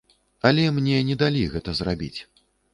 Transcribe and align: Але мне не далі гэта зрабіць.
Але 0.49 0.63
мне 0.77 0.97
не 1.11 1.19
далі 1.25 1.45
гэта 1.53 1.77
зрабіць. 1.83 2.13